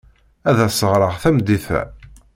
[0.49, 1.81] Ad as-ɣreɣ tameddit-a.